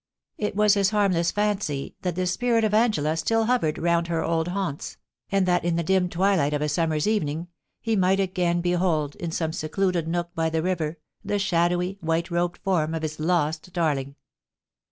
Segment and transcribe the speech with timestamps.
[0.39, 4.23] It was his harm less fancy that the spirit of Angela still hovered round her
[4.23, 4.97] old haunts,
[5.31, 7.47] and that in the dim twilight of a summer's even ing
[7.81, 12.57] he might again behold in some secluded nook by the river the shadow7, white robed
[12.63, 14.15] form of his lost darling.